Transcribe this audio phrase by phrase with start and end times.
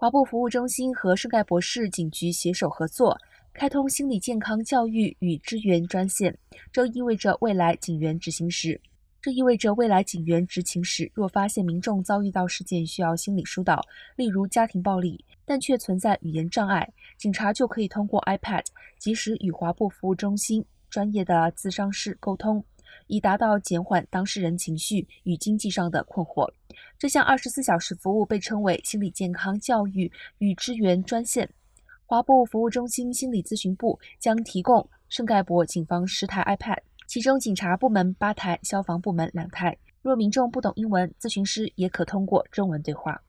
[0.00, 3.18] 华埠服务中心和圣盖博士警局携手合作，
[3.52, 6.32] 开通心理健康教育与支援专线。
[6.70, 8.80] 这意味着未来警员执行时，
[9.20, 13.84] 这意味着未来警员执勤时，若发现民众遭遇到事件需要心理疏导，
[14.14, 18.64] 例如家庭暴力，但却存在语言障碍，警察就可以通过 iPad
[19.00, 22.64] 及时与华埠服务中心专业的咨商师沟通。
[23.08, 26.48] 以达到减缓当事人情绪与经济上的困惑。
[26.96, 31.48] 这项二十四小时服务被称为心理健康教育与支援专线。
[32.06, 39.76] 华埠服务中心心理咨询部将提供圣盖博警方十台 iPad，其中警察部门八台，消防部门两台。
[40.00, 43.20] 若民众不懂英文，咨询师也可通过中文对话。